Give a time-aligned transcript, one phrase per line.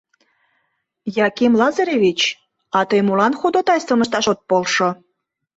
[1.27, 2.21] Яким Лазаревич,
[2.77, 4.89] а тый молан ходатайствым ышташ от полшо?